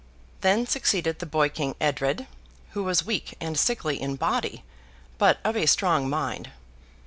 [0.39, 2.25] Then succeeded the boy king Edred,
[2.71, 4.63] who was weak and sickly in body,
[5.19, 6.49] but of a strong mind.